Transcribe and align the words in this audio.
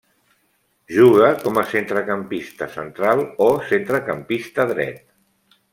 Juga 0.95 1.27
com 1.43 1.59
a 1.63 1.65
centrecampista 1.73 2.69
central 2.77 3.25
o 3.49 3.53
centrecampista 3.69 4.71
dret. 4.73 5.07